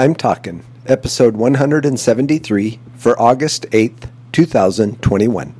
I'm 0.00 0.14
Talking, 0.14 0.62
episode 0.86 1.36
173 1.36 2.78
for 2.94 3.20
August 3.20 3.66
8th, 3.72 4.08
2021. 4.30 5.54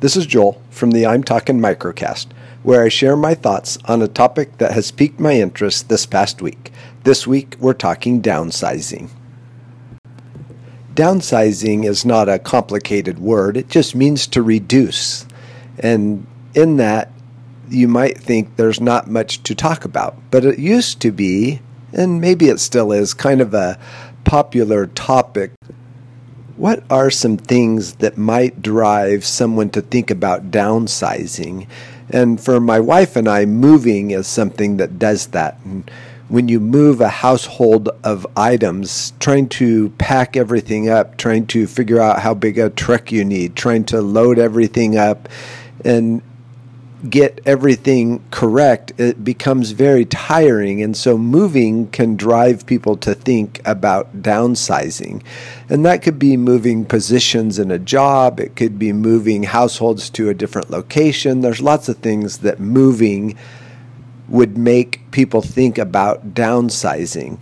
This 0.00 0.16
is 0.16 0.24
Joel 0.24 0.62
from 0.70 0.92
the 0.92 1.04
I'm 1.04 1.22
Talking 1.22 1.58
Microcast, 1.58 2.28
where 2.62 2.82
I 2.82 2.88
share 2.88 3.14
my 3.14 3.34
thoughts 3.34 3.76
on 3.84 4.00
a 4.00 4.08
topic 4.08 4.56
that 4.56 4.72
has 4.72 4.90
piqued 4.90 5.20
my 5.20 5.34
interest 5.34 5.90
this 5.90 6.06
past 6.06 6.40
week. 6.40 6.72
This 7.04 7.26
week, 7.26 7.56
we're 7.60 7.74
talking 7.74 8.22
downsizing. 8.22 9.10
Downsizing 10.94 11.86
is 11.86 12.04
not 12.04 12.28
a 12.28 12.38
complicated 12.38 13.18
word, 13.18 13.56
it 13.56 13.68
just 13.68 13.94
means 13.94 14.26
to 14.28 14.42
reduce. 14.42 15.26
And 15.78 16.26
in 16.54 16.76
that, 16.76 17.10
you 17.70 17.88
might 17.88 18.18
think 18.18 18.56
there's 18.56 18.80
not 18.80 19.08
much 19.08 19.42
to 19.44 19.54
talk 19.54 19.86
about, 19.86 20.16
but 20.30 20.44
it 20.44 20.58
used 20.58 21.00
to 21.00 21.10
be, 21.10 21.60
and 21.92 22.20
maybe 22.20 22.48
it 22.48 22.60
still 22.60 22.92
is, 22.92 23.14
kind 23.14 23.40
of 23.40 23.54
a 23.54 23.78
popular 24.24 24.86
topic. 24.86 25.52
What 26.56 26.84
are 26.90 27.10
some 27.10 27.38
things 27.38 27.94
that 27.96 28.18
might 28.18 28.60
drive 28.60 29.24
someone 29.24 29.70
to 29.70 29.80
think 29.80 30.10
about 30.10 30.50
downsizing? 30.50 31.66
And 32.10 32.38
for 32.38 32.60
my 32.60 32.78
wife 32.78 33.16
and 33.16 33.26
I, 33.26 33.46
moving 33.46 34.10
is 34.10 34.26
something 34.26 34.76
that 34.76 34.98
does 34.98 35.28
that. 35.28 35.58
And 35.64 35.90
when 36.32 36.48
you 36.48 36.58
move 36.58 37.02
a 37.02 37.10
household 37.10 37.90
of 38.02 38.26
items, 38.38 39.12
trying 39.20 39.46
to 39.46 39.90
pack 39.98 40.34
everything 40.34 40.88
up, 40.88 41.18
trying 41.18 41.46
to 41.46 41.66
figure 41.66 42.00
out 42.00 42.20
how 42.20 42.32
big 42.32 42.58
a 42.58 42.70
truck 42.70 43.12
you 43.12 43.22
need, 43.22 43.54
trying 43.54 43.84
to 43.84 44.00
load 44.00 44.38
everything 44.38 44.96
up 44.96 45.28
and 45.84 46.22
get 47.06 47.38
everything 47.44 48.24
correct, 48.30 48.98
it 48.98 49.22
becomes 49.22 49.72
very 49.72 50.06
tiring. 50.06 50.82
And 50.82 50.96
so 50.96 51.18
moving 51.18 51.88
can 51.88 52.16
drive 52.16 52.64
people 52.64 52.96
to 52.98 53.14
think 53.14 53.60
about 53.66 54.22
downsizing. 54.22 55.22
And 55.68 55.84
that 55.84 56.00
could 56.00 56.18
be 56.18 56.38
moving 56.38 56.86
positions 56.86 57.58
in 57.58 57.70
a 57.70 57.78
job, 57.78 58.40
it 58.40 58.56
could 58.56 58.78
be 58.78 58.94
moving 58.94 59.42
households 59.42 60.08
to 60.08 60.30
a 60.30 60.34
different 60.34 60.70
location. 60.70 61.42
There's 61.42 61.60
lots 61.60 61.90
of 61.90 61.98
things 61.98 62.38
that 62.38 62.58
moving 62.58 63.36
would 64.32 64.56
make 64.56 64.98
people 65.10 65.42
think 65.42 65.76
about 65.76 66.32
downsizing. 66.32 67.38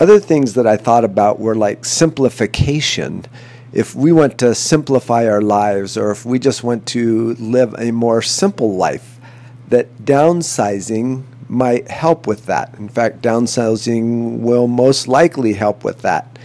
Other 0.00 0.18
things 0.18 0.54
that 0.54 0.66
I 0.66 0.78
thought 0.78 1.04
about 1.04 1.38
were 1.38 1.54
like 1.54 1.84
simplification. 1.84 3.26
If 3.74 3.94
we 3.94 4.12
want 4.12 4.38
to 4.38 4.54
simplify 4.54 5.28
our 5.28 5.42
lives, 5.42 5.98
or 5.98 6.10
if 6.10 6.24
we 6.24 6.38
just 6.38 6.64
want 6.64 6.86
to 6.86 7.34
live 7.34 7.74
a 7.78 7.90
more 7.90 8.22
simple 8.22 8.76
life, 8.76 9.20
that 9.68 10.06
downsizing 10.06 11.24
might 11.48 11.90
help 11.90 12.26
with 12.26 12.46
that. 12.46 12.74
In 12.78 12.88
fact, 12.88 13.20
downsizing 13.20 14.38
will 14.38 14.68
most 14.68 15.08
likely 15.08 15.52
help 15.52 15.84
with 15.84 16.00
that. 16.00 16.38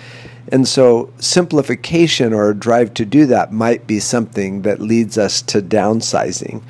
And 0.52 0.68
so, 0.68 1.14
simplification 1.18 2.34
or 2.34 2.50
a 2.50 2.56
drive 2.56 2.94
to 2.96 3.06
do 3.06 3.26
that 3.28 3.54
might 3.54 3.88
be 3.88 4.02
something 4.02 4.64
that 4.64 4.82
leads 4.82 5.18
us 5.18 5.42
to 5.44 5.62
downsizing. 5.62 6.62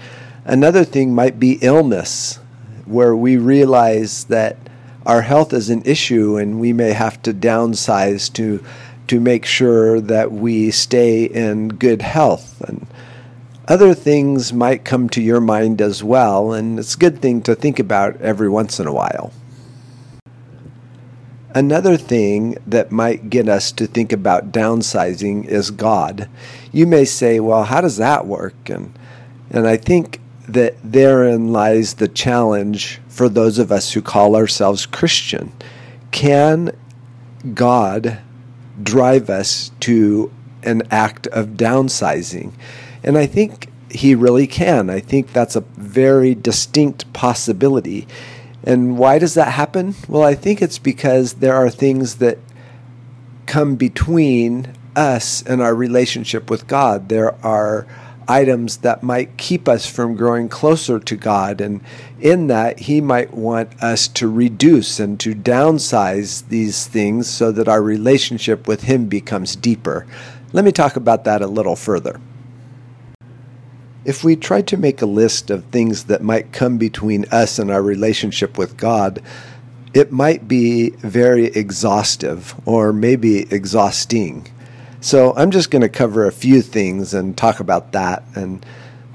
Another 0.45 0.83
thing 0.83 1.15
might 1.15 1.39
be 1.39 1.57
illness 1.61 2.37
where 2.91 3.15
we 3.15 3.37
realize 3.37 4.25
that 4.25 4.57
our 5.05 5.21
health 5.21 5.53
is 5.53 5.69
an 5.69 5.81
issue 5.83 6.37
and 6.37 6.59
we 6.59 6.73
may 6.73 6.91
have 6.91 7.21
to 7.23 7.33
downsize 7.33 8.31
to 8.33 8.63
to 9.07 9.19
make 9.19 9.45
sure 9.45 9.99
that 9.99 10.31
we 10.31 10.71
stay 10.71 11.25
in 11.25 11.67
good 11.69 12.01
health 12.01 12.61
and 12.61 12.85
other 13.67 13.93
things 13.93 14.53
might 14.53 14.85
come 14.85 15.09
to 15.09 15.21
your 15.21 15.41
mind 15.41 15.81
as 15.81 16.03
well 16.03 16.53
and 16.53 16.79
it's 16.79 16.95
a 16.95 16.99
good 16.99 17.21
thing 17.21 17.41
to 17.41 17.55
think 17.55 17.79
about 17.79 18.19
every 18.21 18.49
once 18.49 18.79
in 18.79 18.87
a 18.87 18.93
while 18.93 19.33
Another 21.53 21.97
thing 21.97 22.57
that 22.65 22.93
might 22.93 23.29
get 23.29 23.49
us 23.49 23.73
to 23.73 23.85
think 23.85 24.13
about 24.13 24.53
downsizing 24.53 25.45
is 25.45 25.69
God. 25.69 26.29
You 26.71 26.87
may 26.87 27.03
say, 27.03 27.41
well, 27.41 27.65
how 27.65 27.81
does 27.81 27.97
that 27.97 28.25
work? 28.25 28.69
And, 28.69 28.97
and 29.49 29.67
I 29.67 29.75
think 29.75 30.20
that 30.47 30.75
therein 30.83 31.51
lies 31.51 31.95
the 31.95 32.07
challenge 32.07 32.99
for 33.07 33.29
those 33.29 33.59
of 33.59 33.71
us 33.71 33.93
who 33.93 34.01
call 34.01 34.35
ourselves 34.35 34.85
Christian. 34.85 35.51
Can 36.11 36.75
God 37.53 38.19
drive 38.81 39.29
us 39.29 39.71
to 39.81 40.31
an 40.63 40.83
act 40.91 41.27
of 41.27 41.49
downsizing? 41.49 42.53
And 43.03 43.17
I 43.17 43.25
think 43.25 43.69
he 43.89 44.15
really 44.15 44.47
can. 44.47 44.89
I 44.89 44.99
think 44.99 45.33
that's 45.33 45.55
a 45.55 45.61
very 45.61 46.33
distinct 46.35 47.11
possibility. 47.13 48.07
And 48.63 48.97
why 48.97 49.19
does 49.19 49.33
that 49.33 49.53
happen? 49.53 49.95
Well, 50.07 50.23
I 50.23 50.35
think 50.35 50.61
it's 50.61 50.79
because 50.79 51.33
there 51.35 51.55
are 51.55 51.69
things 51.69 52.15
that 52.15 52.37
come 53.45 53.75
between 53.75 54.73
us 54.95 55.41
and 55.43 55.61
our 55.61 55.75
relationship 55.75 56.49
with 56.49 56.67
God. 56.67 57.09
There 57.09 57.33
are 57.45 57.87
items 58.27 58.77
that 58.77 59.03
might 59.03 59.37
keep 59.37 59.67
us 59.67 59.85
from 59.85 60.15
growing 60.15 60.49
closer 60.49 60.99
to 60.99 61.15
God. 61.15 61.61
And 61.61 61.81
in 62.19 62.47
that, 62.47 62.79
He 62.79 63.01
might 63.01 63.33
want 63.33 63.81
us 63.83 64.07
to 64.09 64.29
reduce 64.29 64.99
and 64.99 65.19
to 65.19 65.33
downsize 65.33 66.47
these 66.47 66.87
things 66.87 67.29
so 67.29 67.51
that 67.51 67.67
our 67.67 67.81
relationship 67.81 68.67
with 68.67 68.83
Him 68.83 69.05
becomes 69.05 69.55
deeper. 69.55 70.05
Let 70.53 70.65
me 70.65 70.71
talk 70.71 70.95
about 70.95 71.23
that 71.25 71.41
a 71.41 71.47
little 71.47 71.75
further. 71.75 72.19
If 74.03 74.23
we 74.23 74.35
try 74.35 74.61
to 74.63 74.77
make 74.77 75.01
a 75.01 75.05
list 75.05 75.49
of 75.49 75.65
things 75.65 76.05
that 76.05 76.23
might 76.23 76.51
come 76.51 76.77
between 76.77 77.25
us 77.25 77.59
and 77.59 77.69
our 77.69 77.83
relationship 77.83 78.57
with 78.57 78.75
God, 78.75 79.21
it 79.93 80.11
might 80.11 80.47
be 80.47 80.91
very 80.91 81.47
exhaustive 81.47 82.55
or 82.65 82.93
maybe 82.93 83.41
exhausting. 83.53 84.47
So 85.03 85.33
I'm 85.35 85.49
just 85.49 85.71
going 85.71 85.81
to 85.81 85.89
cover 85.89 86.27
a 86.27 86.31
few 86.31 86.61
things 86.61 87.15
and 87.15 87.35
talk 87.35 87.59
about 87.59 87.91
that. 87.93 88.23
And 88.35 88.63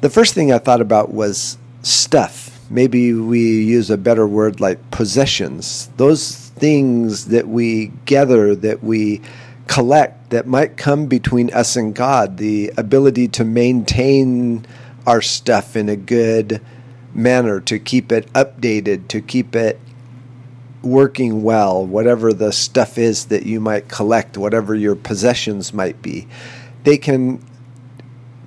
the 0.01 0.11
first 0.11 0.35
thing 0.35 0.53
I 0.53 0.59
thought 0.59 0.81
about 0.81 1.13
was 1.13 1.59
stuff. 1.83 2.61
Maybe 2.69 3.13
we 3.13 3.63
use 3.63 3.89
a 3.89 3.97
better 3.97 4.27
word 4.27 4.61
like 4.61 4.91
possessions. 4.91 5.89
Those 5.97 6.35
things 6.57 7.27
that 7.27 7.47
we 7.47 7.93
gather, 8.05 8.57
that 8.57 8.83
we 8.83 9.23
collect, 9.69 10.31
that 10.31 10.49
might 10.49 10.77
come 10.77 11.07
between 11.07 11.53
us 11.55 11.77
and 11.77 11.95
God. 11.95 12.39
The 12.39 12.73
ability 12.77 13.29
to 13.29 13.45
maintain 13.45 14.67
our 15.07 15.23
stuff 15.23 15.77
in 15.77 15.89
a 15.89 15.95
good 15.95 16.61
manner, 17.15 17.61
to 17.61 17.79
keep 17.79 18.11
it 18.11 18.33
updated, 18.33 19.07
to 19.09 19.21
keep 19.21 19.55
it 19.55 19.79
working 20.87 21.43
well, 21.43 21.85
whatever 21.85 22.33
the 22.33 22.53
stuff 22.53 22.99
is 22.99 23.27
that 23.27 23.45
you 23.45 23.61
might 23.61 23.89
collect, 23.89 24.39
whatever 24.39 24.75
your 24.75 24.97
possessions 24.97 25.75
might 25.75 26.01
be, 26.03 26.27
they 26.85 26.97
can 26.97 27.45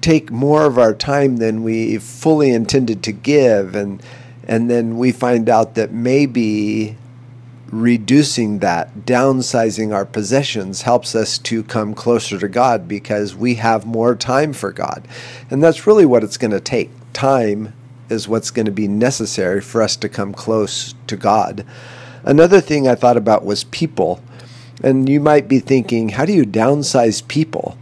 take 0.01 0.31
more 0.31 0.66
of 0.66 0.77
our 0.77 0.94
time 0.94 1.38
than 1.38 1.63
we 1.63 1.97
fully 1.97 2.51
intended 2.51 3.03
to 3.03 3.11
give 3.11 3.75
and 3.75 4.01
and 4.47 4.67
then 4.67 4.97
we 4.97 5.11
find 5.11 5.47
out 5.47 5.75
that 5.75 5.91
maybe 5.91 6.97
reducing 7.72 8.59
that, 8.59 9.06
downsizing 9.06 9.94
our 9.94 10.06
possessions 10.06 10.81
helps 10.81 11.13
us 11.13 11.38
to 11.38 11.63
come 11.63 11.94
closer 11.94 12.39
to 12.39 12.47
God 12.47 12.88
because 12.88 13.35
we 13.35 13.56
have 13.56 13.85
more 13.85 14.16
time 14.16 14.53
for 14.53 14.71
God. 14.71 15.07
And 15.51 15.61
that's 15.61 15.85
really 15.85 16.06
what 16.06 16.23
it's 16.23 16.38
going 16.38 16.50
to 16.51 16.59
take. 16.59 16.89
Time 17.13 17.73
is 18.09 18.27
what's 18.27 18.50
going 18.50 18.66
to 18.66 18.71
be 18.71 18.88
necessary 18.88 19.61
for 19.61 19.81
us 19.81 19.95
to 19.97 20.09
come 20.09 20.33
close 20.33 20.95
to 21.07 21.16
God. 21.16 21.63
Another 22.24 22.62
thing 22.62 22.88
I 22.88 22.96
thought 22.96 23.18
about 23.18 23.46
was 23.46 23.63
people. 23.66 24.22
And 24.84 25.09
you 25.09 25.19
might 25.19 25.47
be 25.47 25.59
thinking, 25.59 26.09
how 26.09 26.25
do 26.25 26.34
you 26.34 26.46
downsize 26.46 27.28
people? 27.28 27.78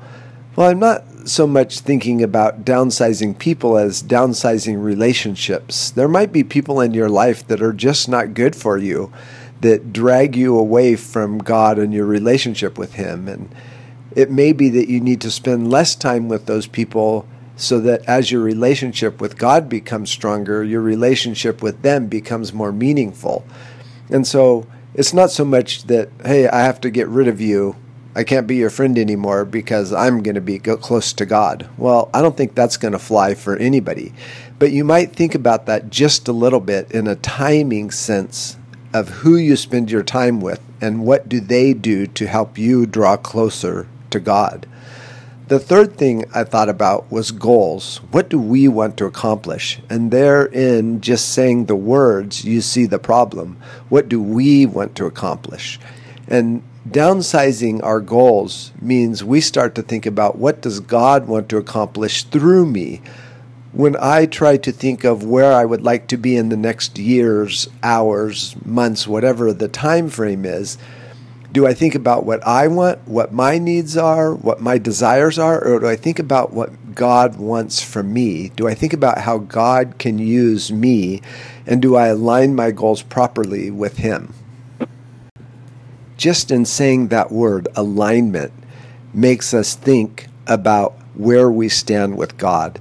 Well, 0.56 0.70
I'm 0.70 0.80
not 0.80 1.04
so 1.26 1.46
much 1.46 1.80
thinking 1.80 2.24
about 2.24 2.66
downsizing 2.66 3.38
people 3.38 3.78
as 3.78 4.02
downsizing 4.02 4.82
relationships. 4.82 5.92
There 5.92 6.08
might 6.08 6.32
be 6.32 6.44
people 6.44 6.82
in 6.82 6.94
your 6.94 7.10
life 7.10 7.46
that 7.48 7.62
are 7.62 7.74
just 7.74 8.10
not 8.10 8.34
good 8.34 8.56
for 8.56 8.78
you, 8.78 9.12
that 9.62 9.94
drag 9.94 10.36
you 10.36 10.58
away 10.58 10.96
from 10.96 11.40
God 11.40 11.78
and 11.78 11.94
your 11.94 12.06
relationship 12.06 12.78
with 12.78 12.94
Him. 12.96 13.28
And 13.28 13.54
it 14.16 14.32
may 14.32 14.52
be 14.54 14.70
that 14.70 14.90
you 14.90 15.00
need 15.00 15.22
to 15.22 15.32
spend 15.32 15.70
less 15.70 15.96
time 15.96 16.28
with 16.28 16.46
those 16.46 16.66
people 16.66 17.28
so 17.56 17.80
that 17.80 18.06
as 18.06 18.32
your 18.32 18.42
relationship 18.42 19.20
with 19.20 19.38
God 19.38 19.68
becomes 19.68 20.10
stronger, 20.10 20.64
your 20.64 20.82
relationship 20.82 21.62
with 21.62 21.82
them 21.82 22.08
becomes 22.08 22.54
more 22.54 22.72
meaningful. 22.72 23.46
And 24.10 24.26
so 24.26 24.68
it's 24.94 25.14
not 25.14 25.32
so 25.32 25.46
much 25.46 25.84
that, 25.84 26.10
hey, 26.26 26.48
I 26.48 26.62
have 26.62 26.82
to 26.82 26.90
get 26.90 27.08
rid 27.08 27.28
of 27.28 27.42
you. 27.42 27.76
I 28.16 28.24
can't 28.24 28.48
be 28.48 28.56
your 28.56 28.72
friend 28.72 28.98
anymore 28.98 29.46
because 29.46 29.94
I'm 29.94 30.24
going 30.24 30.36
to 30.36 30.42
be 30.42 30.58
close 30.58 31.14
to 31.14 31.26
God. 31.26 31.70
Well, 31.78 32.10
I 32.14 32.22
don't 32.22 32.36
think 32.36 32.56
that's 32.56 32.78
going 32.78 32.94
to 32.94 33.00
fly 33.00 33.36
for 33.36 33.56
anybody. 33.58 34.12
But 34.58 34.72
you 34.72 34.84
might 34.84 35.16
think 35.16 35.36
about 35.36 35.68
that 35.68 35.92
just 35.92 36.28
a 36.28 36.32
little 36.34 36.60
bit 36.60 36.92
in 36.92 37.06
a 37.06 37.16
timing 37.16 37.92
sense 37.92 38.58
of 38.92 39.10
who 39.10 39.36
you 39.36 39.56
spend 39.56 39.92
your 39.92 40.02
time 40.02 40.42
with 40.42 40.62
and 40.82 41.06
what 41.06 41.30
do 41.30 41.40
they 41.40 41.74
do 41.74 42.08
to 42.08 42.26
help 42.26 42.58
you 42.58 42.88
draw 42.88 43.18
closer 43.18 43.88
to 44.10 44.20
God. 44.20 44.66
The 45.48 45.60
third 45.60 45.96
thing 45.96 46.26
I 46.36 46.44
thought 46.44 46.68
about 46.68 47.10
was 47.10 47.32
goals. 47.32 48.02
What 48.12 48.28
do 48.28 48.38
we 48.38 48.68
want 48.68 48.98
to 48.98 49.06
accomplish? 49.06 49.80
And 49.90 50.12
therein, 50.12 51.00
just 51.00 51.30
saying 51.30 51.66
the 51.66 51.76
words, 51.76 52.44
you 52.44 52.60
see 52.60 52.86
the 52.86 53.00
problem. 53.00 53.56
What 53.88 54.10
do 54.10 54.22
we 54.22 54.66
want 54.66 54.94
to 54.96 55.06
accomplish? 55.06 55.80
And 56.28 56.64
downsizing 56.90 57.82
our 57.82 58.02
goals 58.02 58.74
means 58.82 59.24
we 59.24 59.40
start 59.40 59.74
to 59.76 59.82
think 59.82 60.06
about 60.06 60.38
what 60.38 60.60
does 60.60 60.82
God 60.82 61.30
want 61.30 61.48
to 61.48 61.58
accomplish 61.58 62.24
through 62.24 62.66
me? 62.66 63.02
When 63.72 63.96
I 64.02 64.26
try 64.26 64.58
to 64.58 64.72
think 64.74 65.06
of 65.06 65.24
where 65.24 65.54
I 65.54 65.64
would 65.64 65.82
like 65.82 66.08
to 66.08 66.18
be 66.18 66.36
in 66.36 66.50
the 66.50 66.58
next 66.58 67.00
years, 67.00 67.70
hours, 67.82 68.54
months, 68.66 69.08
whatever 69.08 69.54
the 69.54 69.70
time 69.70 70.10
frame 70.10 70.44
is, 70.44 70.78
do 71.52 71.66
I 71.66 71.74
think 71.74 71.96
about 71.96 72.26
what 72.26 72.46
I 72.46 72.68
want, 72.68 73.08
what 73.08 73.32
my 73.32 73.58
needs 73.58 73.96
are, 73.96 74.34
what 74.34 74.62
my 74.62 74.78
desires 74.78 75.40
are, 75.40 75.64
or 75.64 75.80
do 75.80 75.88
I 75.88 75.96
think 75.96 76.20
about 76.20 76.52
what 76.52 76.94
God 76.94 77.38
wants 77.38 77.82
from 77.82 78.14
me? 78.14 78.50
Do 78.50 78.68
I 78.68 78.74
think 78.74 78.94
about 78.94 79.20
how 79.20 79.38
God 79.38 79.96
can 79.98 80.20
use 80.20 80.72
me, 80.72 81.22
and 81.66 81.82
do 81.82 81.96
I 81.96 82.08
align 82.08 82.54
my 82.56 82.72
goals 82.72 83.02
properly 83.02 83.72
with 83.72 83.98
Him? 83.98 84.34
Just 86.18 86.52
in 86.52 86.66
saying 86.66 87.08
that 87.08 87.32
word, 87.32 87.68
alignment, 87.76 88.52
makes 89.14 89.54
us 89.54 89.76
think 89.76 90.28
about 90.48 90.94
where 91.14 91.50
we 91.50 91.70
stand 91.70 92.18
with 92.18 92.38
God. 92.38 92.80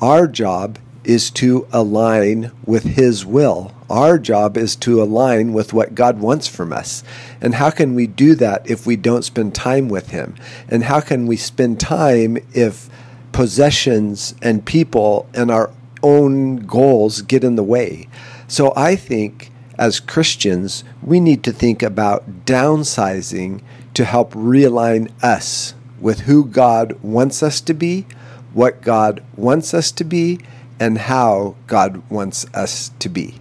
Our 0.00 0.26
job 0.26 0.78
is 1.04 1.30
to 1.32 1.66
align 1.72 2.50
with 2.64 2.84
His 2.84 3.26
will. 3.26 3.72
Our 3.88 4.18
job 4.18 4.56
is 4.56 4.74
to 4.76 5.02
align 5.02 5.52
with 5.52 5.72
what 5.72 5.94
God 5.94 6.18
wants 6.18 6.48
from 6.48 6.72
us. 6.72 7.04
And 7.40 7.54
how 7.54 7.70
can 7.70 7.94
we 7.94 8.06
do 8.06 8.34
that 8.34 8.68
if 8.68 8.86
we 8.86 8.96
don't 8.96 9.22
spend 9.22 9.54
time 9.54 9.88
with 9.88 10.10
Him? 10.10 10.34
And 10.68 10.84
how 10.84 11.00
can 11.00 11.26
we 11.26 11.36
spend 11.36 11.78
time 11.78 12.38
if 12.52 12.88
possessions 13.32 14.34
and 14.42 14.64
people 14.64 15.28
and 15.34 15.50
our 15.50 15.70
own 16.02 16.56
goals 16.56 17.22
get 17.22 17.44
in 17.44 17.56
the 17.56 17.62
way? 17.62 18.08
So 18.48 18.72
I 18.76 18.96
think 18.96 19.50
as 19.78 20.00
Christians, 20.00 20.84
we 21.02 21.20
need 21.20 21.44
to 21.44 21.52
think 21.52 21.82
about 21.82 22.44
downsizing 22.46 23.62
to 23.94 24.04
help 24.04 24.32
realign 24.32 25.10
us 25.22 25.74
with 26.00 26.20
who 26.20 26.44
God 26.44 26.98
wants 27.02 27.42
us 27.42 27.60
to 27.62 27.74
be, 27.74 28.06
what 28.52 28.82
God 28.82 29.22
wants 29.36 29.74
us 29.74 29.90
to 29.92 30.04
be, 30.04 30.40
and 30.80 30.98
how 30.98 31.56
God 31.66 32.02
wants 32.10 32.46
us 32.54 32.90
to 32.98 33.08
be. 33.08 33.34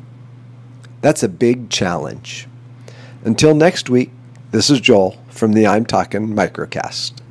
That's 1.05 1.21
a 1.21 1.29
big 1.29 1.69
challenge. 1.69 2.47
Until 3.23 3.53
next 3.53 3.91
week, 3.91 4.09
this 4.49 4.71
is 4.71 4.81
Joel 4.81 5.15
from 5.29 5.53
the 5.53 5.67
I'm 5.67 5.85
Talking 5.85 6.29
Microcast. 6.29 7.21